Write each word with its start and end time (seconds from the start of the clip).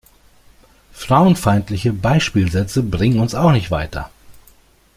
Frauenfeindliche 0.93 1.93
Beispielsätze 1.93 2.81
bringen 2.81 3.19
uns 3.19 3.35
auch 3.35 3.51
nicht 3.51 3.69
weiter. 3.69 4.09